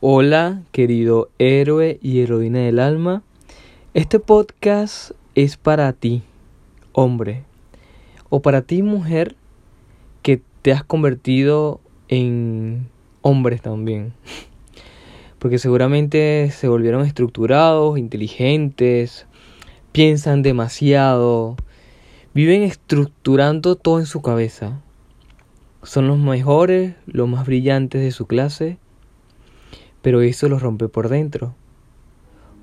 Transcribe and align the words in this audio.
Hola, 0.00 0.62
querido 0.72 1.28
héroe 1.38 1.98
y 2.00 2.20
heroína 2.20 2.60
del 2.60 2.78
alma. 2.78 3.22
Este 3.92 4.18
podcast 4.18 5.10
es 5.34 5.58
para 5.58 5.92
ti, 5.92 6.22
hombre, 6.92 7.44
o 8.30 8.40
para 8.40 8.62
ti, 8.62 8.82
mujer, 8.82 9.36
que 10.22 10.40
te 10.62 10.72
has 10.72 10.82
convertido 10.82 11.78
en 12.08 12.88
hombres 13.20 13.60
también. 13.60 14.14
Porque 15.38 15.58
seguramente 15.58 16.50
se 16.52 16.68
volvieron 16.68 17.04
estructurados, 17.04 17.98
inteligentes, 17.98 19.26
piensan 19.92 20.40
demasiado, 20.40 21.54
viven 22.32 22.62
estructurando 22.62 23.76
todo 23.76 24.00
en 24.00 24.06
su 24.06 24.22
cabeza. 24.22 24.80
Son 25.82 26.08
los 26.08 26.18
mejores, 26.18 26.94
los 27.04 27.28
más 27.28 27.44
brillantes 27.44 28.00
de 28.00 28.10
su 28.10 28.26
clase 28.26 28.78
pero 30.02 30.20
eso 30.20 30.48
los 30.48 30.60
rompe 30.60 30.88
por 30.88 31.08
dentro. 31.08 31.54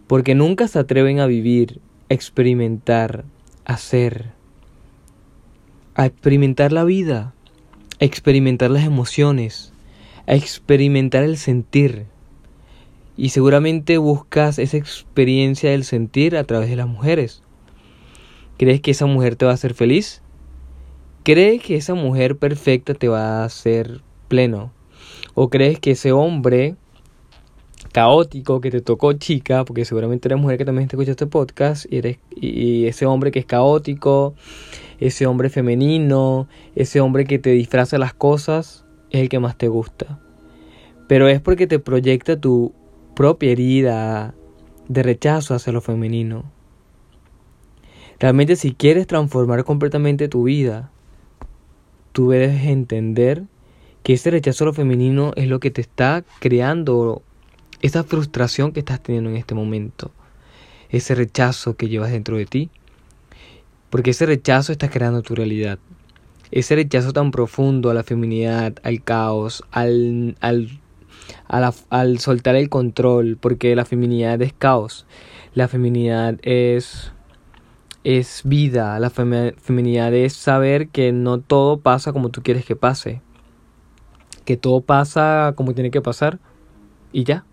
Porque 0.07 0.35
nunca 0.35 0.67
se 0.67 0.79
atreven 0.79 1.19
a 1.19 1.25
vivir, 1.25 1.79
experimentar, 2.09 3.25
hacer, 3.65 4.31
a 5.95 6.05
experimentar 6.05 6.71
la 6.71 6.83
vida, 6.83 7.33
a 7.99 8.05
experimentar 8.05 8.69
las 8.69 8.83
emociones, 8.83 9.73
a 10.27 10.35
experimentar 10.35 11.23
el 11.23 11.37
sentir. 11.37 12.05
Y 13.17 13.29
seguramente 13.29 13.97
buscas 13.97 14.59
esa 14.59 14.77
experiencia 14.77 15.71
del 15.71 15.83
sentir 15.83 16.37
a 16.37 16.43
través 16.43 16.69
de 16.69 16.75
las 16.75 16.87
mujeres. 16.87 17.41
¿Crees 18.57 18.81
que 18.81 18.91
esa 18.91 19.05
mujer 19.05 19.35
te 19.35 19.45
va 19.45 19.51
a 19.51 19.55
hacer 19.55 19.73
feliz? 19.73 20.21
¿Crees 21.23 21.61
que 21.61 21.75
esa 21.75 21.93
mujer 21.93 22.37
perfecta 22.37 22.93
te 22.93 23.07
va 23.07 23.41
a 23.41 23.45
hacer 23.45 24.01
pleno? 24.27 24.71
¿O 25.33 25.49
crees 25.49 25.79
que 25.79 25.91
ese 25.91 26.11
hombre 26.11 26.75
caótico 27.91 28.61
que 28.61 28.71
te 28.71 28.81
tocó 28.81 29.13
chica, 29.13 29.65
porque 29.65 29.85
seguramente 29.85 30.27
eres 30.27 30.39
mujer 30.39 30.57
que 30.57 30.65
también 30.65 30.87
te 30.87 30.95
escucha 30.95 31.11
este 31.11 31.27
podcast, 31.27 31.85
y, 31.91 31.97
eres, 31.97 32.17
y 32.35 32.85
ese 32.85 33.05
hombre 33.05 33.31
que 33.31 33.39
es 33.39 33.45
caótico, 33.45 34.35
ese 34.99 35.25
hombre 35.25 35.49
femenino, 35.49 36.47
ese 36.75 37.01
hombre 37.01 37.25
que 37.25 37.39
te 37.39 37.51
disfraza 37.51 37.97
las 37.97 38.13
cosas, 38.13 38.85
es 39.11 39.21
el 39.21 39.29
que 39.29 39.39
más 39.39 39.57
te 39.57 39.67
gusta. 39.67 40.19
Pero 41.07 41.27
es 41.27 41.41
porque 41.41 41.67
te 41.67 41.79
proyecta 41.79 42.39
tu 42.39 42.73
propia 43.15 43.51
herida 43.51 44.35
de 44.87 45.03
rechazo 45.03 45.55
hacia 45.55 45.73
lo 45.73 45.81
femenino. 45.81 46.43
Realmente 48.19 48.55
si 48.55 48.73
quieres 48.73 49.07
transformar 49.07 49.63
completamente 49.63 50.27
tu 50.27 50.43
vida, 50.43 50.91
tú 52.11 52.29
debes 52.29 52.65
entender 52.65 53.43
que 54.03 54.13
ese 54.13 54.31
rechazo 54.31 54.65
a 54.65 54.67
lo 54.67 54.73
femenino 54.73 55.31
es 55.35 55.47
lo 55.47 55.59
que 55.59 55.71
te 55.71 55.81
está 55.81 56.23
creando 56.39 57.23
esa 57.81 58.03
frustración 58.03 58.71
que 58.71 58.79
estás 58.79 59.01
teniendo 59.01 59.29
en 59.29 59.37
este 59.37 59.55
momento, 59.55 60.11
ese 60.89 61.15
rechazo 61.15 61.75
que 61.75 61.87
llevas 61.87 62.11
dentro 62.11 62.37
de 62.37 62.45
ti, 62.45 62.69
porque 63.89 64.11
ese 64.11 64.25
rechazo 64.25 64.71
está 64.71 64.89
creando 64.89 65.21
tu 65.21 65.35
realidad. 65.35 65.79
Ese 66.51 66.75
rechazo 66.75 67.13
tan 67.13 67.31
profundo 67.31 67.89
a 67.89 67.93
la 67.93 68.03
feminidad, 68.03 68.75
al 68.83 69.03
caos, 69.03 69.63
al, 69.71 70.35
al, 70.41 70.69
al 71.47 72.19
soltar 72.19 72.55
el 72.55 72.69
control, 72.69 73.37
porque 73.39 73.75
la 73.75 73.85
feminidad 73.85 74.41
es 74.41 74.53
caos, 74.53 75.05
la 75.53 75.67
feminidad 75.67 76.37
es, 76.41 77.11
es 78.03 78.41
vida, 78.45 78.99
la 78.99 79.09
feminidad 79.09 80.13
es 80.13 80.33
saber 80.33 80.89
que 80.89 81.11
no 81.11 81.39
todo 81.39 81.79
pasa 81.79 82.13
como 82.13 82.29
tú 82.29 82.41
quieres 82.41 82.65
que 82.65 82.75
pase, 82.75 83.21
que 84.45 84.57
todo 84.57 84.81
pasa 84.81 85.53
como 85.55 85.73
tiene 85.73 85.91
que 85.91 86.01
pasar 86.01 86.39
y 87.11 87.23
ya. 87.23 87.45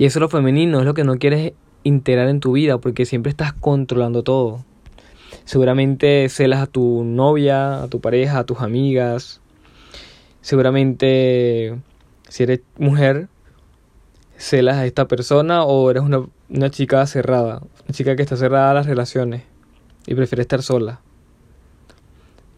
Y 0.00 0.06
eso 0.06 0.18
es 0.18 0.22
lo 0.22 0.30
femenino, 0.30 0.78
es 0.78 0.86
lo 0.86 0.94
que 0.94 1.04
no 1.04 1.18
quieres 1.18 1.52
integrar 1.82 2.28
en 2.28 2.40
tu 2.40 2.52
vida 2.52 2.78
porque 2.78 3.04
siempre 3.04 3.28
estás 3.28 3.52
controlando 3.52 4.22
todo. 4.22 4.64
Seguramente 5.44 6.26
celas 6.30 6.62
a 6.62 6.66
tu 6.66 7.04
novia, 7.04 7.82
a 7.82 7.88
tu 7.88 8.00
pareja, 8.00 8.38
a 8.38 8.44
tus 8.44 8.62
amigas. 8.62 9.42
Seguramente 10.40 11.78
si 12.30 12.44
eres 12.44 12.60
mujer, 12.78 13.28
celas 14.38 14.76
a 14.76 14.86
esta 14.86 15.06
persona 15.06 15.64
o 15.64 15.90
eres 15.90 16.02
una, 16.02 16.24
una 16.48 16.70
chica 16.70 17.06
cerrada, 17.06 17.58
una 17.58 17.92
chica 17.92 18.16
que 18.16 18.22
está 18.22 18.38
cerrada 18.38 18.70
a 18.70 18.74
las 18.74 18.86
relaciones 18.86 19.42
y 20.06 20.14
prefiere 20.14 20.40
estar 20.40 20.62
sola. 20.62 21.02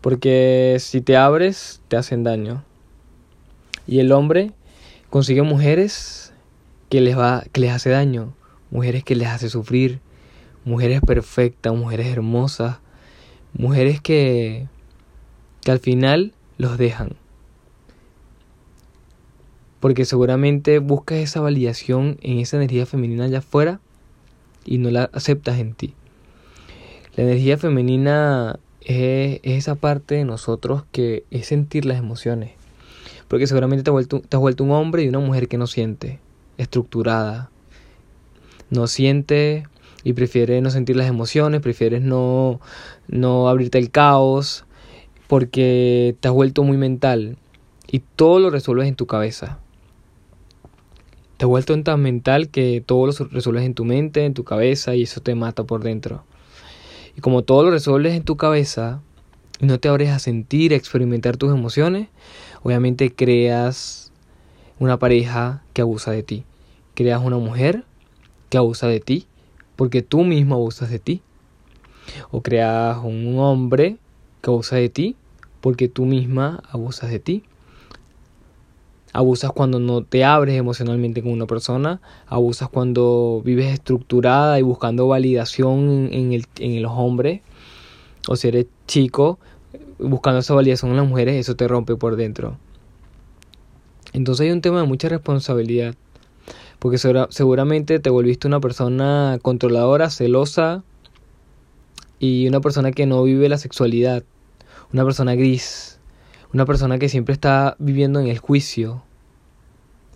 Porque 0.00 0.76
si 0.78 1.00
te 1.00 1.16
abres, 1.16 1.82
te 1.88 1.96
hacen 1.96 2.22
daño. 2.22 2.62
Y 3.88 3.98
el 3.98 4.12
hombre 4.12 4.52
consigue 5.10 5.42
mujeres 5.42 6.31
que 6.92 7.00
les, 7.00 7.16
va, 7.16 7.42
que 7.52 7.62
les 7.62 7.70
hace 7.70 7.88
daño, 7.88 8.34
mujeres 8.70 9.02
que 9.02 9.14
les 9.14 9.28
hace 9.28 9.48
sufrir, 9.48 10.00
mujeres 10.66 11.00
perfectas, 11.00 11.74
mujeres 11.74 12.08
hermosas, 12.08 12.80
mujeres 13.54 14.02
que, 14.02 14.68
que 15.62 15.70
al 15.70 15.78
final 15.78 16.34
los 16.58 16.76
dejan. 16.76 17.16
Porque 19.80 20.04
seguramente 20.04 20.80
buscas 20.80 21.20
esa 21.20 21.40
validación 21.40 22.18
en 22.20 22.40
esa 22.40 22.58
energía 22.58 22.84
femenina 22.84 23.24
allá 23.24 23.38
afuera 23.38 23.80
y 24.66 24.76
no 24.76 24.90
la 24.90 25.04
aceptas 25.14 25.58
en 25.60 25.72
ti. 25.72 25.94
La 27.16 27.24
energía 27.24 27.56
femenina 27.56 28.60
es, 28.82 29.40
esa 29.44 29.76
parte 29.76 30.16
de 30.16 30.26
nosotros 30.26 30.84
que 30.92 31.24
es 31.30 31.46
sentir 31.46 31.86
las 31.86 31.96
emociones. 31.96 32.50
Porque 33.28 33.46
seguramente 33.46 33.82
te 33.82 33.90
vuelto, 33.90 34.20
te 34.20 34.36
has 34.36 34.40
vuelto 34.42 34.62
un 34.62 34.72
hombre 34.72 35.04
y 35.04 35.08
una 35.08 35.20
mujer 35.20 35.48
que 35.48 35.56
no 35.56 35.66
siente 35.66 36.20
estructurada. 36.62 37.50
No 38.70 38.86
siente 38.86 39.64
y 40.04 40.12
prefiere 40.14 40.60
no 40.60 40.70
sentir 40.70 40.96
las 40.96 41.08
emociones, 41.08 41.60
prefieres 41.60 42.02
no, 42.02 42.60
no 43.08 43.48
abrirte 43.48 43.78
el 43.78 43.90
caos 43.90 44.64
porque 45.28 46.16
te 46.20 46.28
has 46.28 46.34
vuelto 46.34 46.62
muy 46.62 46.76
mental 46.76 47.36
y 47.86 48.00
todo 48.00 48.38
lo 48.38 48.50
resuelves 48.50 48.88
en 48.88 48.96
tu 48.96 49.06
cabeza. 49.06 49.58
Te 51.36 51.44
has 51.44 51.48
vuelto 51.48 51.80
tan 51.82 52.00
mental 52.00 52.48
que 52.48 52.82
todo 52.84 53.06
lo 53.06 53.12
resuelves 53.30 53.64
en 53.64 53.74
tu 53.74 53.84
mente, 53.84 54.24
en 54.24 54.34
tu 54.34 54.44
cabeza 54.44 54.94
y 54.94 55.02
eso 55.02 55.20
te 55.20 55.34
mata 55.34 55.64
por 55.64 55.82
dentro. 55.82 56.24
Y 57.16 57.20
como 57.20 57.42
todo 57.42 57.64
lo 57.64 57.70
resuelves 57.70 58.14
en 58.14 58.22
tu 58.22 58.36
cabeza 58.36 59.00
y 59.60 59.66
no 59.66 59.78
te 59.78 59.88
abres 59.88 60.10
a 60.10 60.18
sentir, 60.18 60.72
a 60.72 60.76
experimentar 60.76 61.36
tus 61.36 61.52
emociones, 61.52 62.08
obviamente 62.62 63.14
creas 63.14 64.12
una 64.78 64.98
pareja 64.98 65.62
que 65.72 65.82
abusa 65.82 66.10
de 66.10 66.22
ti 66.22 66.44
creas 66.94 67.22
una 67.22 67.38
mujer 67.38 67.84
que 68.48 68.58
abusa 68.58 68.86
de 68.86 69.00
ti, 69.00 69.26
porque 69.76 70.02
tú 70.02 70.24
mismo 70.24 70.54
abusas 70.54 70.90
de 70.90 70.98
ti. 70.98 71.22
O 72.30 72.42
creas 72.42 72.98
un 73.02 73.38
hombre 73.38 73.96
que 74.40 74.50
abusa 74.50 74.76
de 74.76 74.88
ti, 74.88 75.16
porque 75.60 75.88
tú 75.88 76.04
misma 76.04 76.62
abusas 76.70 77.10
de 77.10 77.18
ti. 77.18 77.44
Abusas 79.14 79.52
cuando 79.52 79.78
no 79.78 80.02
te 80.02 80.24
abres 80.24 80.58
emocionalmente 80.58 81.22
con 81.22 81.32
una 81.32 81.46
persona, 81.46 82.00
abusas 82.26 82.68
cuando 82.68 83.42
vives 83.44 83.72
estructurada 83.72 84.58
y 84.58 84.62
buscando 84.62 85.06
validación 85.06 86.08
en, 86.12 86.32
el, 86.32 86.46
en 86.58 86.82
los 86.82 86.92
hombres, 86.94 87.42
o 88.28 88.36
si 88.36 88.48
eres 88.48 88.66
chico, 88.86 89.38
buscando 89.98 90.40
esa 90.40 90.54
validación 90.54 90.90
en 90.92 90.96
las 90.96 91.08
mujeres, 91.08 91.36
eso 91.36 91.56
te 91.56 91.68
rompe 91.68 91.96
por 91.96 92.16
dentro. 92.16 92.56
Entonces 94.12 94.46
hay 94.46 94.52
un 94.52 94.60
tema 94.60 94.80
de 94.80 94.86
mucha 94.86 95.08
responsabilidad 95.08 95.94
porque 96.82 96.98
seguramente 96.98 98.00
te 98.00 98.10
volviste 98.10 98.48
una 98.48 98.58
persona 98.58 99.38
controladora, 99.40 100.10
celosa 100.10 100.82
y 102.18 102.48
una 102.48 102.60
persona 102.60 102.90
que 102.90 103.06
no 103.06 103.22
vive 103.22 103.48
la 103.48 103.56
sexualidad, 103.56 104.24
una 104.92 105.04
persona 105.04 105.36
gris, 105.36 106.00
una 106.52 106.66
persona 106.66 106.98
que 106.98 107.08
siempre 107.08 107.34
está 107.34 107.76
viviendo 107.78 108.18
en 108.18 108.26
el 108.26 108.38
juicio, 108.38 109.04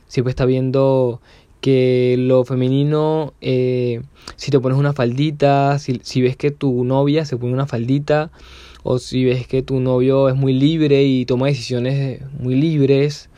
siempre 0.09 0.31
está 0.31 0.45
viendo 0.45 1.21
que 1.61 2.17
lo 2.19 2.45
femenino, 2.45 3.33
eh, 3.41 4.03
si 4.35 4.51
te 4.51 4.59
pones 4.59 4.77
una 4.77 4.93
faldita, 4.93 5.79
si, 5.79 6.01
si 6.03 6.21
ves 6.21 6.37
que 6.37 6.51
tu 6.51 6.83
novia 6.83 7.25
se 7.27 7.37
pone 7.37 7.53
una 7.53 7.67
faldita, 7.67 8.33
o 8.83 8.99
si 8.99 9.25
ves 9.25 9.47
que 9.47 9.63
tu 9.63 9.79
novio 9.79 10.29
es 10.29 10.35
muy 10.35 10.53
libre 10.53 11.05
y 11.05 11.27
toma 11.27 11.47
decisiones 11.47 12.23
muy 12.41 12.57
libres, 12.57 13.31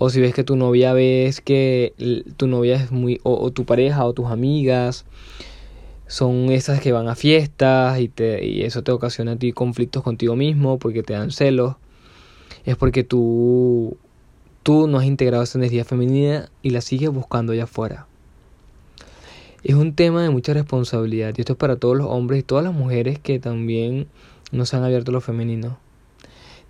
o 0.00 0.10
si 0.10 0.20
ves 0.20 0.32
que 0.32 0.44
tu 0.44 0.54
novia 0.54 0.92
ves 0.92 1.40
que 1.40 1.92
tu 2.36 2.46
novia 2.46 2.76
es 2.76 2.92
muy 2.92 3.18
o, 3.24 3.50
tu 3.50 3.64
pareja 3.64 4.04
o 4.04 4.12
tus 4.12 4.26
amigas 4.26 5.04
son 6.06 6.50
esas 6.50 6.80
que 6.80 6.92
van 6.92 7.08
a 7.08 7.16
fiestas 7.16 7.98
y 7.98 8.08
te 8.08 8.46
y 8.46 8.62
eso 8.62 8.84
te 8.84 8.92
ocasiona 8.92 9.32
a 9.32 9.36
ti 9.36 9.52
conflictos 9.52 10.04
contigo 10.04 10.36
mismo 10.36 10.78
porque 10.78 11.02
te 11.02 11.14
dan 11.14 11.32
celos 11.32 11.74
es 12.64 12.76
porque 12.76 13.02
tú 13.02 13.96
tú 14.62 14.86
no 14.86 14.98
has 14.98 15.04
integrado 15.04 15.42
esa 15.42 15.58
energía 15.58 15.84
femenina 15.84 16.48
y 16.62 16.70
la 16.70 16.80
sigues 16.80 17.10
buscando 17.10 17.52
allá 17.52 17.64
afuera. 17.64 18.06
Es 19.64 19.74
un 19.74 19.94
tema 19.94 20.22
de 20.22 20.30
mucha 20.30 20.54
responsabilidad 20.54 21.34
y 21.36 21.40
esto 21.40 21.54
es 21.54 21.58
para 21.58 21.76
todos 21.76 21.96
los 21.96 22.06
hombres 22.06 22.40
y 22.40 22.42
todas 22.44 22.62
las 22.62 22.74
mujeres 22.74 23.18
que 23.18 23.40
también 23.40 24.06
no 24.52 24.64
se 24.64 24.76
han 24.76 24.84
abierto 24.84 25.10
lo 25.10 25.20
femenino 25.20 25.78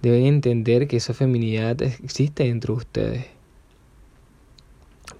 deben 0.02 0.26
entender 0.26 0.86
que 0.88 0.98
esa 0.98 1.14
feminidad 1.14 1.80
existe 1.82 2.44
dentro 2.44 2.74
de 2.74 2.78
ustedes. 2.78 3.26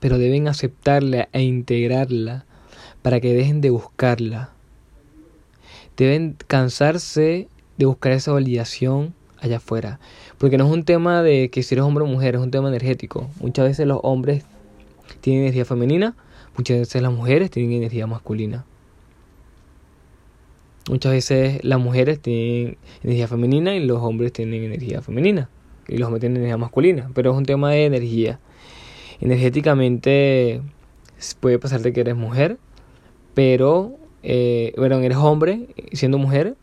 pero 0.01 0.19
deben 0.19 0.49
aceptarla 0.49 1.29
e 1.33 1.43
integrarla 1.43 2.45
para 3.03 3.21
que 3.21 3.33
dejen 3.35 3.61
de 3.61 3.71
buscarla. 3.71 4.51
Deben 5.97 6.37
cansarse 6.47 7.49
de 7.79 7.87
buscar 7.87 8.13
esa 8.13 8.33
validación 8.33 9.15
allá 9.41 9.57
afuera. 9.57 9.99
Porque 10.37 10.59
no 10.59 10.67
es 10.67 10.73
un 10.73 10.85
tema 10.85 11.23
de 11.23 11.51
que 11.51 11.63
si 11.63 11.75
eres 11.75 11.85
hombre 11.85 12.05
o 12.05 12.07
mujer, 12.07 12.37
es 12.37 12.41
un 12.41 12.51
tema 12.51 12.69
energético. 12.69 13.29
Muchas 13.41 13.67
veces 13.67 13.87
los 13.87 14.01
hombres 14.03 14.45
tienen 15.21 15.43
energía 15.43 15.65
femenina, 15.65 16.15
muchas 16.57 16.79
veces 16.79 17.03
las 17.03 17.13
mujeres 17.13 17.51
tienen 17.51 17.73
energía 17.73 18.07
masculina. 18.07 18.65
Muchas 20.89 21.13
veces 21.13 21.63
las 21.65 21.79
mujeres 21.79 22.19
tienen 22.19 22.79
energía 23.03 23.29
femenina 23.29 23.75
y 23.75 23.85
los 23.85 24.01
hombres 24.01 24.33
tienen 24.33 24.65
energía 24.65 25.03
femenina. 25.03 25.51
Y 25.87 25.99
los 25.99 26.07
hombres 26.07 26.21
tienen 26.21 26.39
energía 26.39 26.57
masculina. 26.57 27.11
Pero 27.15 27.33
es 27.33 27.37
un 27.37 27.45
tema 27.45 27.73
de 27.73 27.85
energía. 27.85 28.41
Energéticamente 29.21 30.63
puede 31.41 31.59
pasarte 31.59 31.93
que 31.93 32.01
eres 32.01 32.17
mujer, 32.17 32.59
pero, 33.35 33.97
eh, 34.23 34.73
bueno, 34.77 34.99
eres 34.99 35.19
hombre 35.19 35.69
siendo 35.93 36.17
mujer 36.17 36.57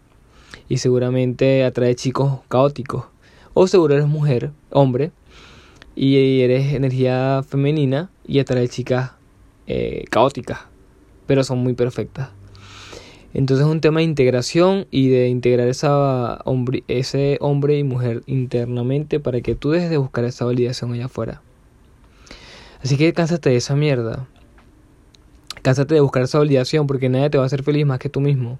y 0.69 0.77
seguramente 0.77 1.63
atrae 1.63 1.95
chicos 1.95 2.39
caóticos. 2.47 3.05
O 3.53 3.67
seguro 3.67 3.93
eres 3.93 4.07
mujer, 4.07 4.51
hombre, 4.71 5.11
y 5.95 6.41
eres 6.41 6.73
energía 6.73 7.43
femenina 7.47 8.09
y 8.27 8.39
atrae 8.39 8.67
chicas 8.67 9.11
eh, 9.67 10.05
caóticas, 10.09 10.61
pero 11.27 11.43
son 11.43 11.59
muy 11.59 11.73
perfectas. 11.73 12.29
Entonces 13.35 13.65
es 13.65 13.71
un 13.71 13.81
tema 13.81 13.99
de 13.99 14.05
integración 14.05 14.87
y 14.91 15.09
de 15.09 15.27
integrar 15.27 15.67
ese 15.67 15.89
hombre 17.41 17.77
y 17.77 17.83
mujer 17.83 18.23
internamente 18.27 19.19
para 19.19 19.41
que 19.41 19.55
tú 19.55 19.71
dejes 19.71 19.89
de 19.89 19.97
buscar 19.97 20.23
esa 20.23 20.45
validación 20.45 20.93
allá 20.93 21.07
afuera. 21.07 21.41
Así 22.81 22.95
que 22.95 23.11
cánsate 23.11 23.49
de 23.49 23.57
esa 23.57 23.75
mierda. 23.75 24.25
Cánsate 25.63 25.95
de 25.95 25.99
buscar 25.99 26.23
esa 26.23 26.37
validación 26.37 26.87
porque 26.87 27.09
nadie 27.09 27.29
te 27.29 27.37
va 27.37 27.43
a 27.43 27.47
hacer 27.47 27.63
feliz 27.63 27.85
más 27.85 27.99
que 27.99 28.07
tú 28.07 28.21
mismo. 28.21 28.57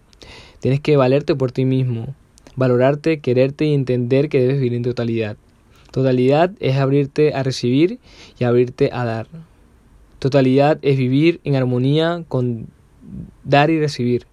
Tienes 0.60 0.82
que 0.82 0.98
valerte 0.98 1.36
por 1.36 1.54
ti 1.54 1.64
mismo, 1.64 2.14
valorarte, 2.58 3.22
quererte 3.22 3.64
y 3.64 3.74
entender 3.74 4.28
que 4.28 4.42
debes 4.42 4.58
vivir 4.58 4.74
en 4.74 4.84
totalidad. 4.84 5.38
Totalidad 5.92 6.52
es 6.60 6.76
abrirte 6.76 7.34
a 7.34 7.44
recibir 7.44 8.00
y 8.38 8.44
abrirte 8.44 8.90
a 8.92 9.06
dar. 9.06 9.28
Totalidad 10.20 10.80
es 10.82 10.98
vivir 10.98 11.40
en 11.46 11.56
armonía 11.56 12.26
con 12.28 12.68
dar 13.46 13.70
y 13.70 13.80
recibir 13.80 14.28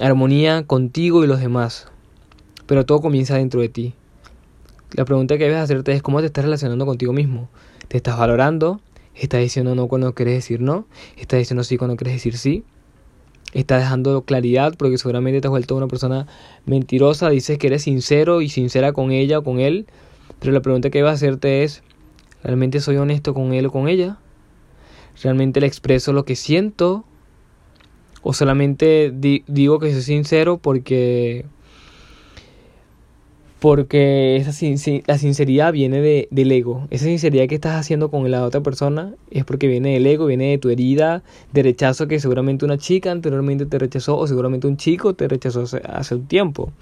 armonía 0.00 0.64
contigo 0.64 1.22
y 1.24 1.26
los 1.26 1.40
demás. 1.40 1.86
Pero 2.66 2.86
todo 2.86 3.00
comienza 3.00 3.36
dentro 3.36 3.60
de 3.60 3.68
ti. 3.68 3.94
La 4.92 5.04
pregunta 5.04 5.38
que 5.38 5.44
debes 5.44 5.58
hacerte 5.58 5.92
es 5.92 6.02
cómo 6.02 6.20
te 6.20 6.26
estás 6.26 6.44
relacionando 6.44 6.86
contigo 6.86 7.12
mismo. 7.12 7.48
¿Te 7.88 7.98
estás 7.98 8.18
valorando? 8.18 8.80
¿Estás 9.14 9.40
diciendo 9.40 9.74
no 9.74 9.88
cuando 9.88 10.14
quieres 10.14 10.34
decir 10.34 10.60
no? 10.60 10.86
¿Estás 11.16 11.38
diciendo 11.38 11.62
sí 11.64 11.76
cuando 11.76 11.96
quieres 11.96 12.14
decir 12.14 12.36
sí? 12.36 12.64
¿Estás 13.52 13.82
dejando 13.82 14.22
claridad 14.22 14.74
porque 14.78 14.96
seguramente 14.96 15.40
te 15.40 15.48
has 15.48 15.50
vuelto 15.50 15.76
una 15.76 15.88
persona 15.88 16.26
mentirosa? 16.66 17.28
Dices 17.30 17.58
que 17.58 17.66
eres 17.66 17.82
sincero 17.82 18.40
y 18.40 18.48
sincera 18.48 18.92
con 18.92 19.10
ella 19.10 19.40
o 19.40 19.44
con 19.44 19.60
él. 19.60 19.86
Pero 20.38 20.52
la 20.52 20.62
pregunta 20.62 20.90
que 20.90 20.98
debes 20.98 21.14
hacerte 21.14 21.64
es, 21.64 21.82
¿realmente 22.42 22.80
soy 22.80 22.96
honesto 22.96 23.34
con 23.34 23.52
él 23.52 23.66
o 23.66 23.72
con 23.72 23.88
ella? 23.88 24.18
¿Realmente 25.22 25.60
le 25.60 25.66
expreso 25.66 26.12
lo 26.12 26.24
que 26.24 26.36
siento? 26.36 27.04
O 28.22 28.32
solamente 28.32 29.12
digo 29.12 29.78
que 29.78 29.92
soy 29.92 30.02
sincero 30.02 30.58
porque 30.58 31.44
porque 33.60 34.36
esa 34.36 34.52
la 35.06 35.18
sinceridad 35.18 35.72
viene 35.72 36.00
de, 36.00 36.28
del 36.30 36.50
ego. 36.50 36.88
Esa 36.90 37.04
sinceridad 37.04 37.46
que 37.46 37.54
estás 37.54 37.78
haciendo 37.78 38.10
con 38.10 38.28
la 38.30 38.42
otra 38.44 38.62
persona 38.62 39.14
es 39.30 39.44
porque 39.44 39.68
viene 39.68 39.92
del 39.92 40.06
ego, 40.06 40.26
viene 40.26 40.50
de 40.50 40.58
tu 40.58 40.70
herida 40.70 41.22
de 41.52 41.62
rechazo 41.62 42.08
que 42.08 42.18
seguramente 42.20 42.64
una 42.64 42.78
chica 42.78 43.12
anteriormente 43.12 43.66
te 43.66 43.78
rechazó 43.78 44.16
o 44.16 44.26
seguramente 44.26 44.66
un 44.66 44.78
chico 44.78 45.14
te 45.14 45.28
rechazó 45.28 45.64
hace, 45.84 46.14
un 46.14 46.26
tiempo. 46.26 46.72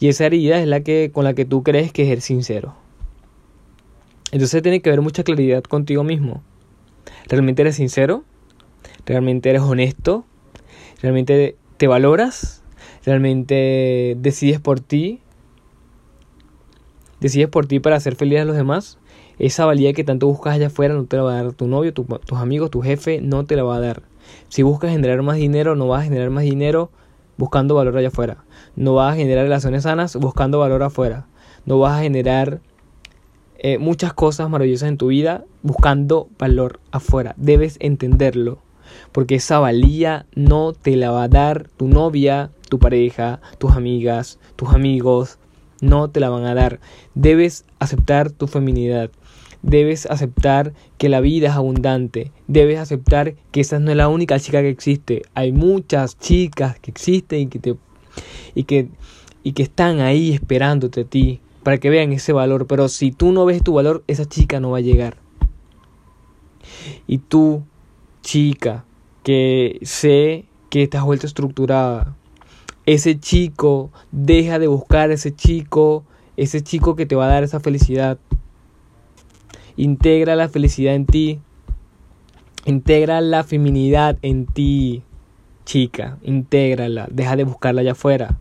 Y 0.00 0.08
esa 0.08 0.26
herida 0.26 0.60
es 0.60 0.66
la 0.66 0.80
que 0.80 1.10
con 1.14 1.22
la 1.22 1.34
que 1.34 1.44
tú 1.44 1.62
crees 1.62 1.92
que 1.92 2.12
es 2.12 2.24
sincero. 2.24 2.74
Entonces 4.32 4.62
tiene 4.62 4.82
que 4.82 4.90
haber 4.90 5.00
mucha 5.00 5.22
claridad 5.22 5.62
contigo 5.62 6.02
mismo. 6.02 6.42
¿Realmente 7.28 7.62
eres 7.62 7.76
sincero? 7.76 8.24
¿Realmente 9.06 9.48
eres 9.48 9.62
honesto? 9.62 10.24
Realmente 11.00 11.56
te 11.76 11.86
valoras, 11.86 12.62
realmente 13.04 14.16
decides 14.18 14.60
por 14.60 14.80
ti, 14.80 15.20
decides 17.20 17.48
por 17.48 17.66
ti 17.66 17.80
para 17.80 17.96
hacer 17.96 18.16
feliz 18.16 18.40
a 18.40 18.44
los 18.44 18.56
demás, 18.56 18.98
esa 19.38 19.66
valía 19.66 19.92
que 19.92 20.04
tanto 20.04 20.26
buscas 20.26 20.54
allá 20.54 20.68
afuera 20.68 20.94
no 20.94 21.04
te 21.04 21.16
la 21.16 21.22
va 21.24 21.38
a 21.38 21.42
dar 21.42 21.52
tu 21.52 21.66
novio, 21.66 21.92
tus 21.92 22.38
amigos, 22.38 22.70
tu 22.70 22.82
jefe, 22.82 23.20
no 23.20 23.44
te 23.44 23.56
la 23.56 23.64
va 23.64 23.76
a 23.76 23.80
dar. 23.80 24.02
Si 24.48 24.62
buscas 24.62 24.90
generar 24.90 25.22
más 25.22 25.36
dinero, 25.36 25.74
no 25.74 25.88
vas 25.88 26.02
a 26.02 26.04
generar 26.04 26.30
más 26.30 26.44
dinero 26.44 26.90
buscando 27.36 27.74
valor 27.74 27.96
allá 27.96 28.08
afuera. 28.08 28.44
No 28.76 28.94
vas 28.94 29.12
a 29.12 29.16
generar 29.16 29.44
relaciones 29.44 29.82
sanas 29.82 30.16
buscando 30.16 30.60
valor 30.60 30.82
afuera. 30.82 31.26
No 31.66 31.78
vas 31.78 31.98
a 31.98 32.02
generar 32.02 32.60
eh, 33.58 33.78
muchas 33.78 34.12
cosas 34.12 34.48
maravillosas 34.48 34.88
en 34.88 34.98
tu 34.98 35.08
vida 35.08 35.44
buscando 35.62 36.28
valor 36.38 36.80
afuera. 36.92 37.34
Debes 37.36 37.76
entenderlo 37.80 38.58
porque 39.14 39.36
esa 39.36 39.60
valía 39.60 40.26
no 40.34 40.72
te 40.72 40.96
la 40.96 41.12
va 41.12 41.22
a 41.22 41.28
dar 41.28 41.68
tu 41.76 41.86
novia, 41.86 42.50
tu 42.68 42.80
pareja, 42.80 43.40
tus 43.58 43.70
amigas, 43.70 44.40
tus 44.56 44.70
amigos, 44.70 45.38
no 45.80 46.10
te 46.10 46.18
la 46.18 46.30
van 46.30 46.46
a 46.46 46.54
dar. 46.54 46.80
Debes 47.14 47.64
aceptar 47.78 48.32
tu 48.32 48.48
feminidad. 48.48 49.12
Debes 49.62 50.06
aceptar 50.06 50.72
que 50.98 51.08
la 51.08 51.20
vida 51.20 51.46
es 51.46 51.54
abundante. 51.54 52.32
Debes 52.48 52.80
aceptar 52.80 53.36
que 53.52 53.60
esa 53.60 53.78
no 53.78 53.92
es 53.92 53.96
la 53.96 54.08
única 54.08 54.40
chica 54.40 54.62
que 54.62 54.68
existe. 54.68 55.22
Hay 55.34 55.52
muchas 55.52 56.18
chicas 56.18 56.80
que 56.80 56.90
existen 56.90 57.38
y 57.38 57.46
que 57.46 57.60
te 57.60 57.76
y 58.56 58.64
que 58.64 58.88
y 59.44 59.52
que 59.52 59.62
están 59.62 60.00
ahí 60.00 60.32
esperándote 60.32 61.02
a 61.02 61.04
ti 61.04 61.40
para 61.62 61.78
que 61.78 61.88
vean 61.88 62.12
ese 62.12 62.32
valor, 62.32 62.66
pero 62.66 62.88
si 62.88 63.12
tú 63.12 63.30
no 63.30 63.44
ves 63.44 63.62
tu 63.62 63.74
valor, 63.74 64.02
esa 64.08 64.24
chica 64.24 64.58
no 64.58 64.72
va 64.72 64.78
a 64.78 64.80
llegar. 64.80 65.18
Y 67.06 67.18
tú 67.18 67.62
chica 68.20 68.84
que 69.24 69.80
sé 69.82 70.44
que 70.70 70.84
estás 70.84 71.02
vuelta 71.02 71.26
estructurada. 71.26 72.14
Ese 72.86 73.18
chico, 73.18 73.90
deja 74.12 74.58
de 74.58 74.68
buscar 74.68 75.10
ese 75.10 75.34
chico, 75.34 76.04
ese 76.36 76.62
chico 76.62 76.94
que 76.94 77.06
te 77.06 77.16
va 77.16 77.24
a 77.24 77.28
dar 77.28 77.42
esa 77.42 77.58
felicidad. 77.58 78.18
Integra 79.76 80.36
la 80.36 80.48
felicidad 80.48 80.94
en 80.94 81.06
ti. 81.06 81.40
Integra 82.66 83.20
la 83.20 83.42
feminidad 83.42 84.18
en 84.22 84.46
ti, 84.46 85.02
chica. 85.64 86.18
Intégrala. 86.22 87.08
Deja 87.10 87.36
de 87.36 87.44
buscarla 87.44 87.80
allá 87.80 87.92
afuera. 87.92 88.38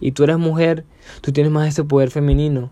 Y 0.00 0.12
tú 0.12 0.24
eres 0.24 0.38
mujer, 0.38 0.84
tú 1.20 1.30
tienes 1.30 1.52
más 1.52 1.68
ese 1.68 1.84
poder 1.84 2.10
femenino. 2.10 2.70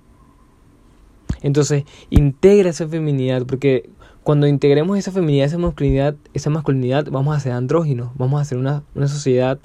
Entonces, 1.42 1.84
integra 2.08 2.70
esa 2.70 2.88
feminidad 2.88 3.46
porque 3.46 3.90
cuando 4.22 4.46
integremos 4.46 4.98
esa 4.98 5.12
feminidad, 5.12 5.46
esa 5.46 5.58
masculinidad, 5.58 6.14
esa 6.34 6.50
masculinidad, 6.50 7.06
vamos 7.10 7.36
a 7.36 7.40
ser 7.40 7.52
andróginos, 7.52 8.10
vamos 8.16 8.40
a 8.40 8.44
ser 8.44 8.58
una, 8.58 8.82
una 8.94 9.08
sociedad 9.08 9.58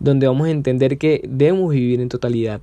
donde 0.00 0.26
vamos 0.26 0.48
a 0.48 0.50
entender 0.50 0.98
que 0.98 1.22
debemos 1.28 1.70
vivir 1.72 2.00
en 2.00 2.08
totalidad. 2.08 2.60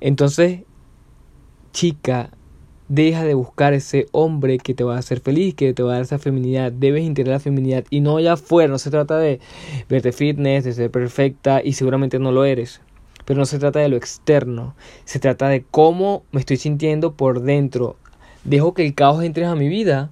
Entonces, 0.00 0.60
chica, 1.72 2.30
deja 2.88 3.24
de 3.24 3.34
buscar 3.34 3.74
ese 3.74 4.06
hombre 4.12 4.58
que 4.58 4.74
te 4.74 4.84
va 4.84 4.96
a 4.96 4.98
hacer 4.98 5.20
feliz, 5.20 5.54
que 5.54 5.74
te 5.74 5.82
va 5.82 5.92
a 5.92 5.94
dar 5.94 6.02
esa 6.02 6.18
feminidad. 6.18 6.72
Debes 6.72 7.04
integrar 7.04 7.34
la 7.34 7.40
feminidad 7.40 7.84
y 7.90 8.00
no 8.00 8.20
ya 8.20 8.36
fuera. 8.36 8.70
No 8.70 8.78
se 8.78 8.90
trata 8.90 9.18
de 9.18 9.40
verte 9.88 10.12
fitness, 10.12 10.64
de 10.64 10.72
ser 10.72 10.90
perfecta 10.90 11.62
y 11.62 11.74
seguramente 11.74 12.18
no 12.18 12.32
lo 12.32 12.44
eres. 12.44 12.80
Pero 13.24 13.38
no 13.38 13.46
se 13.46 13.58
trata 13.58 13.80
de 13.80 13.88
lo 13.88 13.96
externo. 13.96 14.74
Se 15.04 15.18
trata 15.18 15.48
de 15.48 15.64
cómo 15.70 16.24
me 16.32 16.40
estoy 16.40 16.56
sintiendo 16.56 17.12
por 17.12 17.42
dentro 17.42 17.96
dejo 18.48 18.74
que 18.74 18.86
el 18.86 18.94
caos 18.94 19.22
entre 19.22 19.44
a 19.44 19.54
mi 19.54 19.68
vida, 19.68 20.10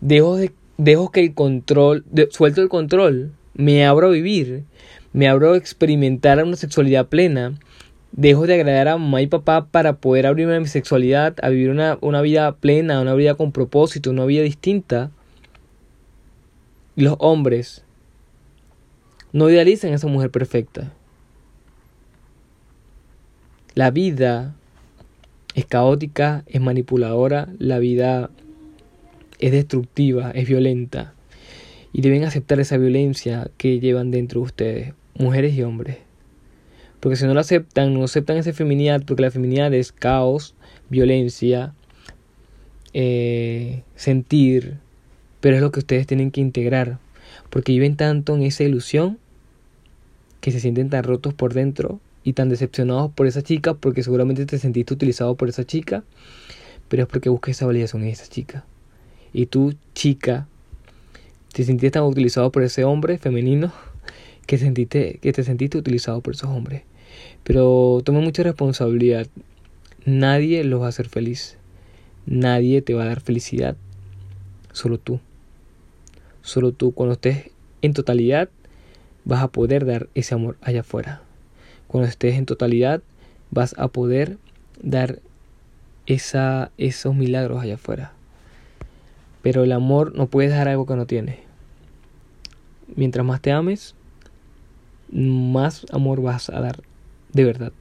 dejo, 0.00 0.36
de, 0.36 0.52
dejo 0.78 1.10
que 1.10 1.20
el 1.20 1.34
control, 1.34 2.04
suelto 2.30 2.62
el 2.62 2.68
control, 2.68 3.32
me 3.54 3.84
abro 3.84 4.08
a 4.08 4.10
vivir, 4.10 4.64
me 5.12 5.28
abro 5.28 5.52
a 5.52 5.56
experimentar 5.56 6.42
una 6.42 6.56
sexualidad 6.56 7.06
plena, 7.06 7.58
dejo 8.12 8.46
de 8.46 8.54
agradar 8.54 8.88
a 8.88 8.96
mamá 8.96 9.20
y 9.22 9.26
papá 9.26 9.66
para 9.66 9.94
poder 9.94 10.26
abrirme 10.26 10.56
a 10.56 10.60
mi 10.60 10.66
sexualidad, 10.66 11.36
a 11.42 11.50
vivir 11.50 11.70
una, 11.70 11.98
una 12.00 12.22
vida 12.22 12.56
plena, 12.56 13.00
una 13.00 13.14
vida 13.14 13.34
con 13.34 13.52
propósito, 13.52 14.10
una 14.10 14.24
vida 14.24 14.42
distinta. 14.42 15.10
Y 16.96 17.02
los 17.02 17.16
hombres 17.18 17.84
no 19.32 19.48
idealizan 19.48 19.92
a 19.92 19.96
esa 19.96 20.06
mujer 20.06 20.30
perfecta. 20.30 20.92
La 23.74 23.90
vida 23.90 24.54
es 25.54 25.66
caótica, 25.66 26.44
es 26.46 26.60
manipuladora, 26.60 27.48
la 27.58 27.78
vida 27.78 28.30
es 29.38 29.52
destructiva, 29.52 30.30
es 30.30 30.48
violenta. 30.48 31.14
Y 31.92 32.00
deben 32.00 32.24
aceptar 32.24 32.58
esa 32.60 32.78
violencia 32.78 33.50
que 33.58 33.80
llevan 33.80 34.10
dentro 34.10 34.40
de 34.40 34.46
ustedes, 34.46 34.94
mujeres 35.14 35.54
y 35.54 35.62
hombres. 35.62 35.98
Porque 37.00 37.16
si 37.16 37.26
no 37.26 37.34
lo 37.34 37.40
aceptan, 37.40 37.92
no 37.92 38.04
aceptan 38.04 38.36
esa 38.38 38.52
feminidad, 38.52 39.02
porque 39.04 39.22
la 39.22 39.30
feminidad 39.30 39.74
es 39.74 39.92
caos, 39.92 40.54
violencia, 40.88 41.74
eh, 42.94 43.82
sentir, 43.96 44.78
pero 45.40 45.56
es 45.56 45.62
lo 45.62 45.72
que 45.72 45.80
ustedes 45.80 46.06
tienen 46.06 46.30
que 46.30 46.40
integrar, 46.40 46.98
porque 47.50 47.72
viven 47.72 47.96
tanto 47.96 48.36
en 48.36 48.42
esa 48.42 48.64
ilusión 48.64 49.18
que 50.40 50.52
se 50.52 50.60
sienten 50.60 50.88
tan 50.88 51.04
rotos 51.04 51.34
por 51.34 51.52
dentro 51.52 52.00
y 52.24 52.34
tan 52.34 52.48
decepcionados 52.48 53.10
por 53.12 53.26
esa 53.26 53.42
chica, 53.42 53.74
porque 53.74 54.02
seguramente 54.02 54.46
te 54.46 54.58
sentiste 54.58 54.94
utilizado 54.94 55.34
por 55.34 55.48
esa 55.48 55.64
chica, 55.64 56.04
pero 56.88 57.04
es 57.04 57.08
porque 57.08 57.28
buscas 57.28 57.56
esa 57.56 57.66
validación 57.66 58.02
en 58.02 58.08
esa 58.08 58.26
chica. 58.26 58.64
Y 59.32 59.46
tú, 59.46 59.74
chica, 59.94 60.46
te 61.52 61.64
sentiste 61.64 61.92
tan 61.92 62.04
utilizado 62.04 62.52
por 62.52 62.62
ese 62.62 62.84
hombre 62.84 63.18
femenino 63.18 63.72
que, 64.46 64.58
sentiste, 64.58 65.18
que 65.20 65.32
te 65.32 65.42
sentiste 65.42 65.78
utilizado 65.78 66.20
por 66.20 66.34
esos 66.34 66.50
hombres. 66.50 66.82
Pero 67.44 68.02
toma 68.04 68.20
mucha 68.20 68.42
responsabilidad. 68.42 69.26
Nadie 70.04 70.64
los 70.64 70.80
va 70.80 70.86
a 70.86 70.88
hacer 70.90 71.08
feliz. 71.08 71.56
Nadie 72.26 72.82
te 72.82 72.94
va 72.94 73.02
a 73.02 73.06
dar 73.06 73.20
felicidad. 73.20 73.76
Solo 74.72 74.98
tú. 74.98 75.20
Solo 76.42 76.72
tú. 76.72 76.92
Cuando 76.92 77.14
estés 77.14 77.50
en 77.82 77.94
totalidad, 77.94 78.48
vas 79.24 79.42
a 79.42 79.48
poder 79.48 79.84
dar 79.84 80.08
ese 80.14 80.34
amor 80.34 80.56
allá 80.62 80.80
afuera. 80.80 81.22
Cuando 81.92 82.08
estés 82.08 82.36
en 82.36 82.46
totalidad, 82.46 83.02
vas 83.50 83.74
a 83.76 83.88
poder 83.88 84.38
dar 84.82 85.20
esos 86.06 87.14
milagros 87.14 87.62
allá 87.62 87.74
afuera. 87.74 88.12
Pero 89.42 89.62
el 89.62 89.72
amor 89.72 90.16
no 90.16 90.26
puedes 90.26 90.52
dar 90.52 90.68
algo 90.68 90.86
que 90.86 90.96
no 90.96 91.06
tienes. 91.06 91.36
Mientras 92.96 93.26
más 93.26 93.42
te 93.42 93.52
ames, 93.52 93.94
más 95.12 95.84
amor 95.92 96.22
vas 96.22 96.48
a 96.48 96.60
dar 96.60 96.82
de 97.34 97.44
verdad. 97.44 97.72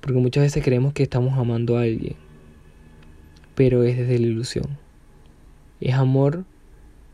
Porque 0.00 0.18
muchas 0.18 0.42
veces 0.42 0.64
creemos 0.64 0.92
que 0.92 1.04
estamos 1.04 1.38
amando 1.38 1.78
a 1.78 1.82
alguien, 1.82 2.16
pero 3.54 3.84
es 3.84 3.96
desde 3.96 4.18
la 4.18 4.26
ilusión. 4.26 4.76
Es 5.80 5.94
amor 5.94 6.44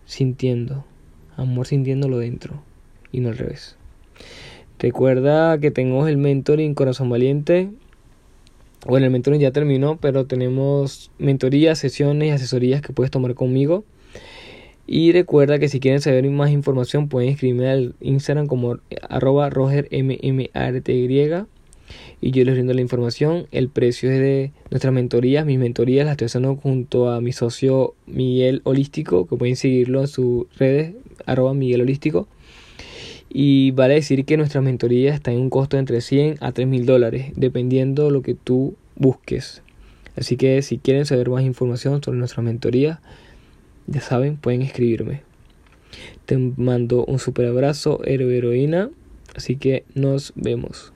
sintiendo, 0.06 0.86
amor 1.36 1.66
sintiéndolo 1.66 2.16
dentro 2.16 2.62
y 3.12 3.20
no 3.20 3.28
al 3.28 3.36
revés. 3.36 3.76
Recuerda 4.78 5.58
que 5.58 5.70
tenemos 5.70 6.08
el 6.08 6.16
mentoring 6.16 6.74
Corazón 6.74 7.08
Valiente. 7.08 7.70
Bueno, 8.86 9.06
el 9.06 9.12
mentoring 9.12 9.40
ya 9.40 9.50
terminó, 9.50 9.96
pero 9.96 10.26
tenemos 10.26 11.10
mentorías, 11.18 11.78
sesiones 11.78 12.28
y 12.28 12.30
asesorías 12.32 12.82
que 12.82 12.92
puedes 12.92 13.10
tomar 13.10 13.34
conmigo. 13.34 13.84
Y 14.86 15.12
recuerda 15.12 15.58
que 15.58 15.68
si 15.68 15.80
quieren 15.80 16.00
saber 16.00 16.28
más 16.30 16.50
información 16.50 17.08
pueden 17.08 17.30
escribirme 17.30 17.68
al 17.68 17.94
Instagram 18.00 18.46
como 18.46 18.78
arroba 19.08 19.50
y 22.20 22.30
yo 22.30 22.44
les 22.44 22.54
brindo 22.54 22.74
la 22.74 22.80
información. 22.80 23.46
El 23.50 23.68
precio 23.68 24.10
es 24.10 24.18
de 24.18 24.52
nuestras 24.70 24.92
mentorías. 24.92 25.46
Mis 25.46 25.58
mentorías 25.58 26.04
las 26.04 26.12
estoy 26.12 26.26
haciendo 26.26 26.56
junto 26.56 27.10
a 27.10 27.20
mi 27.20 27.32
socio 27.32 27.94
Miguel 28.06 28.60
Holístico, 28.64 29.26
que 29.26 29.36
pueden 29.36 29.56
seguirlo 29.56 30.00
en 30.00 30.08
sus 30.08 30.46
redes, 30.56 30.94
arroba 31.26 31.54
Miguel 31.54 31.82
Holístico. 31.82 32.28
Y 33.38 33.72
vale 33.72 33.92
decir 33.92 34.24
que 34.24 34.38
nuestras 34.38 34.64
mentorías 34.64 35.14
están 35.14 35.34
en 35.34 35.40
un 35.40 35.50
costo 35.50 35.76
de 35.76 35.80
entre 35.80 36.00
100 36.00 36.36
a 36.40 36.52
3 36.52 36.66
mil 36.66 36.86
dólares, 36.86 37.32
dependiendo 37.36 38.06
de 38.06 38.10
lo 38.10 38.22
que 38.22 38.32
tú 38.32 38.76
busques. 38.94 39.62
Así 40.16 40.38
que 40.38 40.62
si 40.62 40.78
quieren 40.78 41.04
saber 41.04 41.28
más 41.28 41.44
información 41.44 42.02
sobre 42.02 42.16
nuestra 42.16 42.42
mentoría, 42.42 42.98
ya 43.88 44.00
saben, 44.00 44.38
pueden 44.38 44.62
escribirme. 44.62 45.20
Te 46.24 46.38
mando 46.38 47.04
un 47.04 47.18
super 47.18 47.44
abrazo, 47.44 48.00
héroe 48.06 48.38
heroína. 48.38 48.88
Así 49.34 49.56
que 49.56 49.84
nos 49.94 50.32
vemos. 50.34 50.94